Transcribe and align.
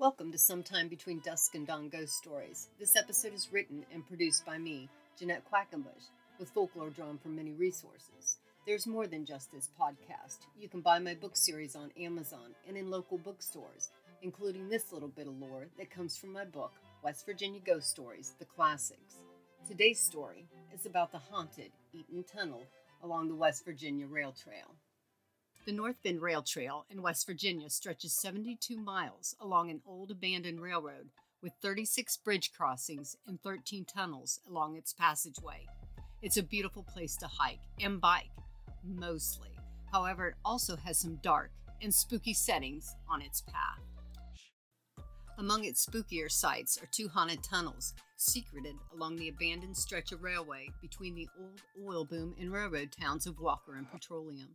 Welcome 0.00 0.32
to 0.32 0.38
Sometime 0.38 0.88
Between 0.88 1.20
Dusk 1.20 1.54
and 1.54 1.66
Dawn 1.66 1.90
Ghost 1.90 2.14
Stories. 2.14 2.68
This 2.78 2.96
episode 2.96 3.34
is 3.34 3.52
written 3.52 3.84
and 3.92 4.08
produced 4.08 4.46
by 4.46 4.56
me, 4.56 4.88
Jeanette 5.18 5.42
Quackenbush, 5.52 6.08
with 6.38 6.48
folklore 6.48 6.88
drawn 6.88 7.18
from 7.18 7.36
many 7.36 7.52
resources. 7.52 8.38
There's 8.66 8.86
more 8.86 9.06
than 9.06 9.26
just 9.26 9.52
this 9.52 9.68
podcast. 9.78 10.38
You 10.58 10.70
can 10.70 10.80
buy 10.80 11.00
my 11.00 11.12
book 11.12 11.36
series 11.36 11.76
on 11.76 11.90
Amazon 12.00 12.54
and 12.66 12.78
in 12.78 12.90
local 12.90 13.18
bookstores, 13.18 13.90
including 14.22 14.70
this 14.70 14.90
little 14.90 15.10
bit 15.10 15.26
of 15.26 15.38
lore 15.38 15.66
that 15.76 15.90
comes 15.90 16.16
from 16.16 16.32
my 16.32 16.46
book, 16.46 16.72
West 17.04 17.26
Virginia 17.26 17.60
Ghost 17.60 17.90
Stories 17.90 18.32
The 18.38 18.46
Classics. 18.46 19.18
Today's 19.68 20.00
story 20.00 20.46
is 20.74 20.86
about 20.86 21.12
the 21.12 21.18
haunted 21.18 21.72
Eaton 21.92 22.24
Tunnel 22.24 22.62
along 23.02 23.28
the 23.28 23.34
West 23.34 23.66
Virginia 23.66 24.06
Rail 24.06 24.32
Trail. 24.32 24.74
The 25.66 25.72
North 25.72 26.02
Bend 26.02 26.22
Rail 26.22 26.42
Trail 26.42 26.86
in 26.88 27.02
West 27.02 27.26
Virginia 27.26 27.68
stretches 27.68 28.14
72 28.14 28.78
miles 28.78 29.36
along 29.40 29.70
an 29.70 29.82
old 29.86 30.10
abandoned 30.10 30.62
railroad 30.62 31.10
with 31.42 31.52
36 31.60 32.16
bridge 32.18 32.50
crossings 32.56 33.14
and 33.26 33.40
13 33.42 33.84
tunnels 33.84 34.40
along 34.48 34.76
its 34.76 34.94
passageway. 34.94 35.66
It's 36.22 36.38
a 36.38 36.42
beautiful 36.42 36.82
place 36.82 37.14
to 37.18 37.26
hike 37.26 37.60
and 37.78 38.00
bike, 38.00 38.30
mostly. 38.82 39.50
However, 39.92 40.28
it 40.28 40.34
also 40.46 40.76
has 40.76 40.98
some 40.98 41.16
dark 41.16 41.50
and 41.82 41.94
spooky 41.94 42.32
settings 42.32 42.94
on 43.06 43.20
its 43.20 43.42
path. 43.42 43.82
Among 45.38 45.64
its 45.64 45.84
spookier 45.84 46.30
sites 46.30 46.78
are 46.82 46.88
two 46.90 47.08
haunted 47.08 47.42
tunnels 47.42 47.92
secreted 48.16 48.76
along 48.94 49.16
the 49.16 49.28
abandoned 49.28 49.76
stretch 49.76 50.10
of 50.12 50.22
railway 50.22 50.68
between 50.80 51.14
the 51.14 51.28
old 51.38 51.60
oil 51.86 52.04
boom 52.06 52.34
and 52.40 52.50
railroad 52.50 52.92
towns 52.92 53.26
of 53.26 53.38
Walker 53.40 53.74
and 53.76 53.90
Petroleum. 53.90 54.48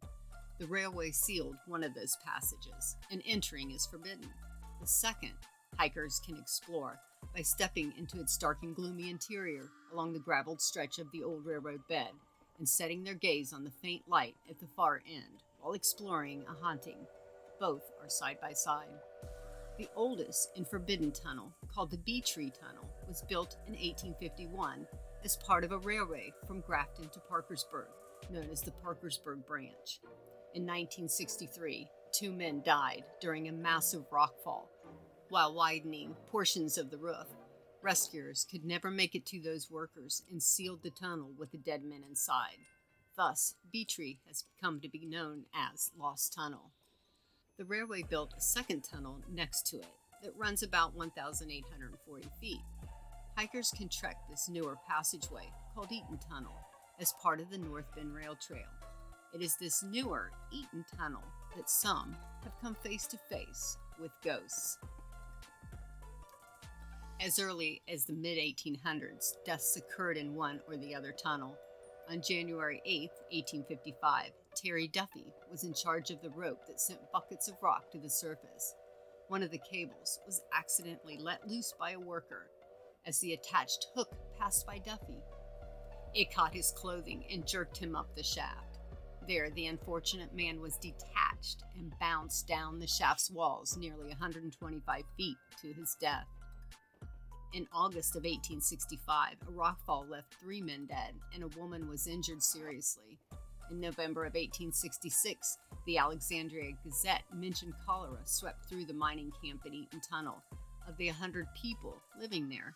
The 0.57 0.67
railway 0.67 1.11
sealed 1.11 1.57
one 1.67 1.83
of 1.83 1.93
those 1.93 2.17
passages, 2.25 2.95
and 3.11 3.21
entering 3.25 3.71
is 3.71 3.85
forbidden. 3.85 4.29
The 4.79 4.87
second, 4.87 5.33
hikers 5.77 6.21
can 6.25 6.37
explore 6.37 6.97
by 7.35 7.41
stepping 7.41 7.91
into 7.97 8.21
its 8.21 8.37
dark 8.37 8.59
and 8.63 8.73
gloomy 8.73 9.09
interior 9.09 9.69
along 9.91 10.13
the 10.13 10.19
graveled 10.19 10.61
stretch 10.61 10.97
of 10.97 11.11
the 11.11 11.23
old 11.23 11.45
railroad 11.45 11.81
bed 11.89 12.11
and 12.57 12.69
setting 12.69 13.03
their 13.03 13.15
gaze 13.15 13.51
on 13.51 13.65
the 13.65 13.71
faint 13.81 14.03
light 14.07 14.35
at 14.49 14.59
the 14.59 14.67
far 14.77 15.01
end 15.05 15.43
while 15.59 15.73
exploring 15.73 16.45
a 16.47 16.63
haunting. 16.63 17.05
Both 17.59 17.83
are 18.01 18.07
side 18.07 18.37
by 18.41 18.53
side. 18.53 18.87
The 19.77 19.89
oldest 19.93 20.51
and 20.55 20.65
forbidden 20.65 21.11
tunnel, 21.11 21.51
called 21.73 21.91
the 21.91 21.97
Bee 21.97 22.21
Tree 22.21 22.49
Tunnel, 22.51 22.89
was 23.09 23.23
built 23.23 23.57
in 23.67 23.73
1851 23.73 24.87
as 25.25 25.35
part 25.35 25.65
of 25.65 25.73
a 25.73 25.79
railway 25.79 26.31
from 26.47 26.61
Grafton 26.61 27.09
to 27.09 27.19
Parkersburg, 27.19 27.89
known 28.29 28.49
as 28.49 28.61
the 28.61 28.71
Parkersburg 28.71 29.45
Branch. 29.45 29.99
In 30.55 30.61
1963, 30.61 31.89
two 32.13 32.31
men 32.31 32.61
died 32.65 33.03
during 33.19 33.49
a 33.49 33.51
massive 33.51 34.09
rockfall 34.09 34.67
while 35.27 35.53
widening 35.53 36.15
portions 36.31 36.77
of 36.77 36.89
the 36.89 36.97
roof. 36.97 37.27
Rescuers 37.81 38.47
could 38.49 38.63
never 38.63 38.89
make 38.89 39.15
it 39.15 39.25
to 39.25 39.41
those 39.41 39.69
workers 39.69 40.23
and 40.31 40.41
sealed 40.41 40.81
the 40.81 40.91
tunnel 40.91 41.31
with 41.37 41.51
the 41.51 41.57
dead 41.57 41.83
men 41.83 42.05
inside. 42.07 42.55
Thus, 43.17 43.55
Tree 43.89 44.21
has 44.27 44.45
come 44.61 44.79
to 44.79 44.87
be 44.87 45.05
known 45.05 45.43
as 45.53 45.91
Lost 45.99 46.33
Tunnel. 46.33 46.71
The 47.57 47.65
railway 47.65 48.03
built 48.03 48.33
a 48.37 48.39
second 48.39 48.85
tunnel 48.85 49.19
next 49.29 49.67
to 49.71 49.79
it 49.79 49.91
that 50.23 50.37
runs 50.37 50.63
about 50.63 50.95
1,840 50.95 52.27
feet. 52.39 52.61
Hikers 53.35 53.73
can 53.75 53.89
trek 53.89 54.15
this 54.29 54.47
newer 54.47 54.77
passageway 54.87 55.51
called 55.73 55.91
Eaton 55.91 56.17
Tunnel 56.29 56.55
as 56.97 57.13
part 57.21 57.41
of 57.41 57.49
the 57.49 57.57
North 57.57 57.93
Bend 57.93 58.15
Rail 58.15 58.37
Trail. 58.37 58.63
It 59.35 59.41
is 59.41 59.57
this 59.57 59.83
newer 59.83 60.31
Eaton 60.49 60.85
Tunnel 60.97 61.23
that 61.57 61.69
some 61.69 62.15
have 62.45 62.57
come 62.61 62.73
face 62.73 63.05
to 63.07 63.17
face 63.17 63.77
with 63.99 64.11
ghosts. 64.23 64.77
As 67.19 67.37
early 67.37 67.81
as 67.91 68.05
the 68.05 68.13
mid 68.13 68.37
1800s, 68.37 69.33
deaths 69.45 69.75
occurred 69.75 70.15
in 70.15 70.35
one 70.35 70.61
or 70.69 70.77
the 70.77 70.95
other 70.95 71.11
tunnel. 71.11 71.57
On 72.09 72.21
January 72.21 72.81
8, 72.85 73.09
1855, 73.31 74.31
Terry 74.55 74.87
Duffy 74.87 75.33
was 75.51 75.65
in 75.65 75.73
charge 75.73 76.11
of 76.11 76.21
the 76.21 76.29
rope 76.29 76.65
that 76.67 76.79
sent 76.79 77.11
buckets 77.11 77.49
of 77.49 77.61
rock 77.61 77.91
to 77.91 77.99
the 77.99 78.09
surface. 78.09 78.73
One 79.27 79.43
of 79.43 79.51
the 79.51 79.61
cables 79.69 80.17
was 80.25 80.43
accidentally 80.53 81.17
let 81.17 81.45
loose 81.45 81.73
by 81.77 81.91
a 81.91 81.99
worker 81.99 82.47
as 83.05 83.19
the 83.19 83.33
attached 83.33 83.87
hook 83.95 84.15
passed 84.39 84.65
by 84.65 84.77
Duffy. 84.77 85.19
It 86.13 86.33
caught 86.33 86.53
his 86.53 86.71
clothing 86.71 87.25
and 87.29 87.45
jerked 87.45 87.75
him 87.77 87.97
up 87.97 88.15
the 88.15 88.23
shaft. 88.23 88.74
There, 89.27 89.49
the 89.49 89.65
unfortunate 89.65 90.35
man 90.35 90.61
was 90.61 90.77
detached 90.77 91.63
and 91.77 91.97
bounced 91.99 92.47
down 92.47 92.79
the 92.79 92.87
shaft's 92.87 93.31
walls 93.31 93.75
nearly 93.75 94.09
125 94.09 95.03
feet 95.17 95.37
to 95.61 95.73
his 95.73 95.95
death. 95.99 96.27
In 97.53 97.67
August 97.73 98.15
of 98.15 98.23
1865, 98.23 99.37
a 99.47 99.51
rockfall 99.51 100.07
left 100.09 100.35
three 100.35 100.61
men 100.61 100.85
dead 100.85 101.13
and 101.33 101.43
a 101.43 101.59
woman 101.59 101.89
was 101.89 102.05
injured 102.05 102.43
seriously. 102.43 103.17
In 103.71 103.79
November 103.79 104.21
of 104.21 104.33
1866, 104.35 105.57
the 105.87 105.97
Alexandria 105.97 106.73
Gazette 106.83 107.23
mentioned 107.33 107.73
cholera 107.83 108.19
swept 108.25 108.65
through 108.65 108.85
the 108.85 108.93
mining 108.93 109.31
camp 109.43 109.61
at 109.65 109.73
Eaton 109.73 110.01
Tunnel. 110.01 110.43
Of 110.87 110.97
the 110.97 111.07
100 111.07 111.47
people 111.59 111.97
living 112.19 112.47
there, 112.49 112.75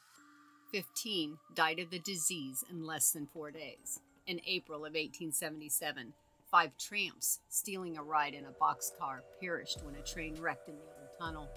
15 0.72 1.38
died 1.54 1.80
of 1.80 1.92
the 1.92 2.00
disease 2.00 2.64
in 2.72 2.86
less 2.86 3.12
than 3.12 3.28
four 3.28 3.52
days. 3.52 4.00
In 4.26 4.42
April 4.48 4.80
of 4.80 4.94
1877, 4.94 6.14
Five 6.52 6.72
tramps 6.80 7.42
stealing 7.50 7.98
a 7.98 8.04
ride 8.04 8.34
in 8.34 8.46
a 8.46 8.52
boxcar 8.52 9.20
perished 9.40 9.84
when 9.84 9.94
a 9.94 10.02
train 10.02 10.36
wrecked 10.42 10.68
in 10.68 10.76
the 10.76 10.82
old 10.82 11.10
tunnel. 11.20 11.50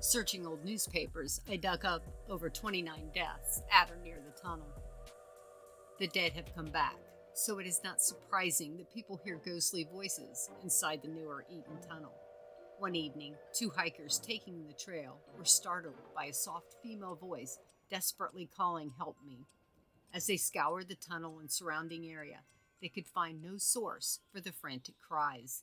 Searching 0.00 0.46
old 0.46 0.64
newspapers, 0.64 1.42
I 1.46 1.56
dug 1.56 1.84
up 1.84 2.02
over 2.30 2.48
29 2.48 3.10
deaths 3.14 3.60
at 3.70 3.90
or 3.90 3.98
near 4.02 4.16
the 4.24 4.40
tunnel. 4.40 4.68
The 5.98 6.06
dead 6.06 6.32
have 6.32 6.54
come 6.54 6.70
back, 6.70 6.96
so 7.34 7.58
it 7.58 7.66
is 7.66 7.82
not 7.84 8.00
surprising 8.00 8.78
that 8.78 8.90
people 8.90 9.20
hear 9.22 9.38
ghostly 9.44 9.86
voices 9.92 10.48
inside 10.62 11.02
the 11.02 11.08
newer 11.08 11.44
Eaton 11.50 11.76
Tunnel. 11.86 12.14
One 12.78 12.94
evening, 12.94 13.34
two 13.52 13.68
hikers 13.68 14.18
taking 14.18 14.66
the 14.66 14.72
trail 14.72 15.18
were 15.36 15.44
startled 15.44 15.96
by 16.16 16.24
a 16.24 16.32
soft 16.32 16.76
female 16.82 17.16
voice 17.16 17.58
desperately 17.90 18.48
calling, 18.56 18.92
Help 18.96 19.18
me. 19.26 19.44
As 20.14 20.26
they 20.26 20.38
scoured 20.38 20.88
the 20.88 20.94
tunnel 20.94 21.38
and 21.38 21.50
surrounding 21.50 22.06
area, 22.06 22.38
they 22.80 22.88
could 22.88 23.06
find 23.06 23.42
no 23.42 23.56
source 23.56 24.20
for 24.32 24.40
the 24.40 24.52
frantic 24.52 24.94
cries. 25.06 25.62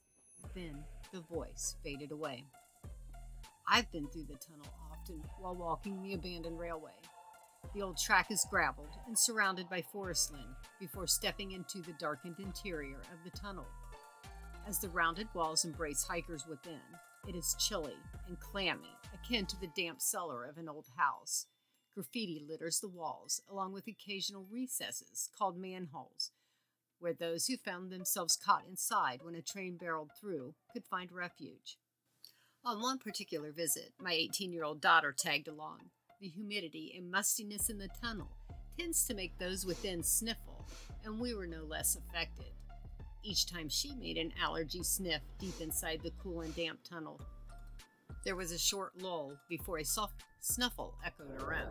Then 0.54 0.84
the 1.12 1.22
voice 1.22 1.76
faded 1.84 2.12
away. 2.12 2.46
I've 3.68 3.92
been 3.92 4.08
through 4.08 4.28
the 4.30 4.36
tunnel 4.36 4.68
often 4.92 5.22
while 5.40 5.56
walking 5.56 6.02
the 6.02 6.14
abandoned 6.14 6.60
railway. 6.60 6.92
The 7.74 7.82
old 7.82 7.98
track 7.98 8.32
is 8.32 8.46
graveled 8.50 8.96
and 9.08 9.18
surrounded 9.18 9.70
by 9.70 9.82
forest 9.82 10.32
land 10.32 10.56
before 10.80 11.08
stepping 11.08 11.52
into 11.52 11.82
the 11.82 11.94
darkened 12.00 12.40
interior 12.40 12.98
of 12.98 13.24
the 13.24 13.38
tunnel. 13.38 13.66
As 14.68 14.80
the 14.80 14.90
rounded 14.90 15.28
walls 15.34 15.66
embrace 15.66 16.04
hikers 16.04 16.46
within, 16.48 16.82
it 17.28 17.36
is 17.36 17.56
chilly 17.60 17.98
and 18.28 18.40
clammy, 18.40 18.96
akin 19.14 19.46
to 19.48 19.60
the 19.60 19.70
damp 19.76 20.02
cellar 20.02 20.46
of 20.46 20.58
an 20.58 20.70
old 20.70 20.88
house. 20.98 21.46
Graffiti 21.94 22.44
litters 22.48 22.80
the 22.80 22.88
walls, 22.88 23.42
along 23.50 23.74
with 23.74 23.88
occasional 23.88 24.46
recesses 24.52 25.30
called 25.38 25.58
manholes, 25.58 26.32
where 27.00 27.13
those 27.13 27.47
who 27.47 27.58
found 27.58 27.91
themselves 27.91 28.38
caught 28.38 28.66
inside 28.68 29.19
when 29.24 29.35
a 29.35 29.41
train 29.41 29.78
barreled 29.78 30.12
through 30.19 30.56
could 30.74 30.84
find 30.85 31.12
refuge. 31.12 31.78
On 32.66 32.81
one 32.81 32.97
particular 32.97 33.52
visit, 33.52 33.94
my 34.00 34.13
18 34.13 34.52
year 34.52 34.63
old 34.63 34.81
daughter 34.81 35.13
tagged 35.18 35.47
along. 35.47 35.90
The 36.19 36.28
humidity 36.28 36.94
and 36.97 37.12
mustiness 37.12 37.69
in 37.69 37.78
the 37.78 37.90
tunnel 38.02 38.30
tends 38.78 39.06
to 39.06 39.13
make 39.13 39.38
those 39.38 39.66
within 39.66 40.03
sniffle, 40.03 40.68
and 41.03 41.19
we 41.19 41.34
were 41.34 41.47
no 41.47 41.63
less 41.63 41.96
affected. 41.96 42.52
Each 43.24 43.46
time 43.46 43.69
she 43.69 43.94
made 43.96 44.18
an 44.18 44.34
allergy 44.41 44.84
sniff 44.84 45.22
deep 45.40 45.59
inside 45.62 46.02
the 46.03 46.13
cool 46.22 46.41
and 46.41 46.56
damp 46.56 46.80
tunnel, 46.84 47.22
there 48.28 48.36
was 48.36 48.52
a 48.52 48.59
short 48.59 48.91
lull 49.02 49.38
before 49.47 49.78
a 49.78 49.86
soft 49.86 50.24
snuffle 50.42 50.95
echoed 51.06 51.42
around. 51.42 51.69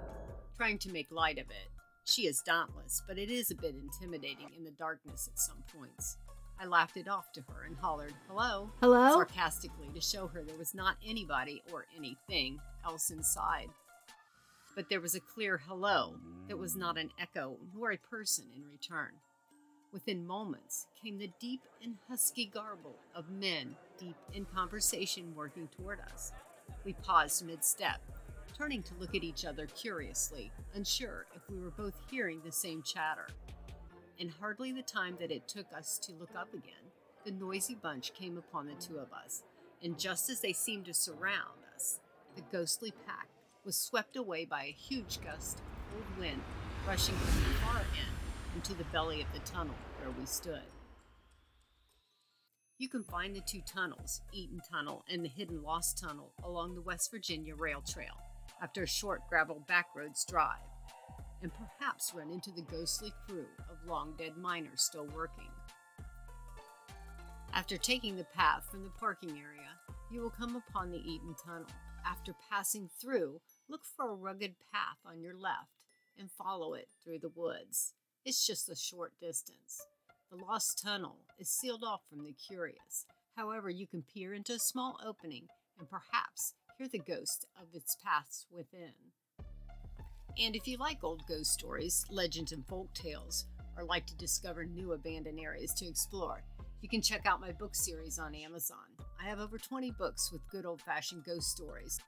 Trying 0.56 0.78
to 0.78 0.90
make 0.90 1.10
light 1.10 1.38
of 1.38 1.50
it, 1.50 1.68
she 2.06 2.26
is 2.26 2.40
dauntless, 2.40 3.02
but 3.06 3.18
it 3.18 3.30
is 3.30 3.50
a 3.50 3.54
bit 3.54 3.74
intimidating 3.74 4.50
in 4.56 4.64
the 4.64 4.70
darkness 4.70 5.28
at 5.30 5.38
some 5.38 5.62
points. 5.76 6.16
I 6.58 6.66
laughed 6.66 6.96
it 6.96 7.08
off 7.08 7.32
to 7.32 7.42
her 7.42 7.64
and 7.66 7.76
hollered, 7.76 8.14
Hello? 8.28 8.70
Hello? 8.80 9.12
sarcastically 9.12 9.88
to 9.92 10.00
show 10.00 10.26
her 10.28 10.42
there 10.42 10.56
was 10.56 10.74
not 10.74 10.96
anybody 11.06 11.62
or 11.72 11.84
anything 11.96 12.60
else 12.84 13.10
inside. 13.10 13.68
But 14.74 14.88
there 14.88 15.00
was 15.00 15.14
a 15.14 15.20
clear 15.20 15.58
hello 15.66 16.14
that 16.48 16.58
was 16.58 16.76
not 16.76 16.96
an 16.96 17.10
echo 17.18 17.56
nor 17.74 17.90
a 17.92 17.98
person 17.98 18.46
in 18.54 18.62
return. 18.70 19.12
Within 19.92 20.26
moments 20.26 20.86
came 21.02 21.18
the 21.18 21.30
deep 21.40 21.62
and 21.82 21.96
husky 22.08 22.46
garble 22.46 22.96
of 23.14 23.30
men 23.30 23.74
deep 23.98 24.16
in 24.32 24.44
conversation 24.44 25.34
working 25.34 25.68
toward 25.76 26.00
us. 26.00 26.32
We 26.84 26.92
paused 26.92 27.44
mid 27.46 27.64
step 27.64 28.00
turning 28.56 28.82
to 28.82 28.94
look 28.98 29.14
at 29.14 29.24
each 29.24 29.44
other 29.44 29.66
curiously, 29.66 30.50
unsure 30.74 31.26
if 31.34 31.42
we 31.50 31.60
were 31.60 31.70
both 31.70 31.94
hearing 32.10 32.40
the 32.44 32.52
same 32.52 32.82
chatter. 32.82 33.26
In 34.18 34.28
hardly 34.28 34.72
the 34.72 34.82
time 34.82 35.16
that 35.20 35.30
it 35.30 35.46
took 35.46 35.66
us 35.76 35.98
to 35.98 36.12
look 36.12 36.34
up 36.36 36.54
again, 36.54 36.72
the 37.24 37.32
noisy 37.32 37.74
bunch 37.74 38.14
came 38.14 38.38
upon 38.38 38.66
the 38.66 38.74
two 38.74 38.96
of 38.96 39.12
us, 39.12 39.42
and 39.82 39.98
just 39.98 40.30
as 40.30 40.40
they 40.40 40.54
seemed 40.54 40.86
to 40.86 40.94
surround 40.94 41.60
us, 41.74 42.00
the 42.34 42.42
ghostly 42.50 42.92
pack 43.06 43.28
was 43.64 43.76
swept 43.76 44.16
away 44.16 44.46
by 44.46 44.64
a 44.64 44.72
huge 44.72 45.20
gust 45.22 45.58
of 45.58 45.92
cold 45.92 46.18
wind 46.18 46.40
rushing 46.86 47.16
from 47.16 47.40
the 47.40 47.58
far 47.58 47.80
end 47.80 48.16
into 48.54 48.72
the 48.72 48.84
belly 48.84 49.20
of 49.20 49.32
the 49.34 49.40
tunnel 49.40 49.74
where 50.00 50.14
we 50.18 50.24
stood. 50.24 50.62
You 52.78 52.88
can 52.88 53.04
find 53.04 53.34
the 53.34 53.40
two 53.40 53.62
tunnels, 53.66 54.22
Eaton 54.32 54.60
Tunnel 54.70 55.04
and 55.10 55.24
the 55.24 55.30
Hidden 55.30 55.62
Lost 55.62 55.98
Tunnel, 55.98 56.32
along 56.44 56.74
the 56.74 56.82
West 56.82 57.10
Virginia 57.10 57.54
Rail 57.54 57.82
Trail 57.86 58.14
after 58.62 58.82
a 58.82 58.88
short 58.88 59.22
gravel 59.28 59.62
backroads 59.68 60.26
drive, 60.26 60.58
and 61.42 61.52
perhaps 61.52 62.12
run 62.14 62.30
into 62.30 62.50
the 62.50 62.62
ghostly 62.62 63.12
crew 63.26 63.46
of 63.70 63.88
long 63.88 64.14
dead 64.18 64.36
miners 64.36 64.82
still 64.82 65.06
working. 65.14 65.50
After 67.52 67.76
taking 67.76 68.16
the 68.16 68.24
path 68.24 68.66
from 68.70 68.84
the 68.84 68.90
parking 68.90 69.30
area, 69.30 69.70
you 70.10 70.20
will 70.20 70.30
come 70.30 70.56
upon 70.56 70.90
the 70.90 70.98
Eaton 70.98 71.34
Tunnel. 71.44 71.66
After 72.04 72.34
passing 72.50 72.88
through, 73.00 73.40
look 73.68 73.82
for 73.84 74.10
a 74.10 74.14
rugged 74.14 74.54
path 74.72 74.98
on 75.04 75.20
your 75.20 75.34
left 75.34 75.84
and 76.18 76.30
follow 76.30 76.74
it 76.74 76.88
through 77.02 77.18
the 77.18 77.32
woods. 77.34 77.94
It's 78.24 78.46
just 78.46 78.68
a 78.68 78.76
short 78.76 79.12
distance. 79.20 79.86
The 80.30 80.36
lost 80.36 80.82
tunnel 80.82 81.18
is 81.38 81.48
sealed 81.48 81.84
off 81.84 82.02
from 82.08 82.24
the 82.24 82.32
curious. 82.32 83.06
However, 83.36 83.70
you 83.70 83.86
can 83.86 84.02
peer 84.02 84.34
into 84.34 84.54
a 84.54 84.58
small 84.58 84.98
opening 85.04 85.46
and 85.78 85.88
perhaps 85.88 86.54
hear 86.76 86.88
the 86.88 86.98
ghost 86.98 87.46
of 87.60 87.68
its 87.74 87.96
paths 88.04 88.46
within. 88.50 88.92
And 90.38 90.54
if 90.54 90.68
you 90.68 90.76
like 90.76 91.02
old 91.02 91.26
ghost 91.26 91.52
stories, 91.52 92.04
legends, 92.10 92.52
and 92.52 92.66
folk 92.66 92.92
tales, 92.92 93.46
or 93.76 93.84
like 93.84 94.06
to 94.06 94.16
discover 94.16 94.64
new 94.64 94.92
abandoned 94.92 95.40
areas 95.40 95.72
to 95.74 95.86
explore, 95.86 96.42
you 96.82 96.88
can 96.88 97.00
check 97.00 97.24
out 97.24 97.40
my 97.40 97.52
book 97.52 97.74
series 97.74 98.18
on 98.18 98.34
Amazon. 98.34 98.84
I 99.20 99.28
have 99.28 99.40
over 99.40 99.56
20 99.56 99.90
books 99.92 100.30
with 100.30 100.48
good 100.50 100.66
old 100.66 100.82
fashioned 100.82 101.24
ghost 101.24 101.50
stories. 101.50 101.98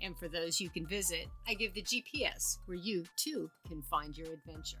And 0.00 0.16
for 0.16 0.28
those 0.28 0.60
you 0.60 0.70
can 0.70 0.86
visit, 0.86 1.26
I 1.48 1.54
give 1.54 1.74
the 1.74 1.82
GPS 1.82 2.58
where 2.66 2.78
you 2.78 3.04
too 3.16 3.50
can 3.68 3.82
find 3.82 4.16
your 4.16 4.32
adventure. 4.32 4.78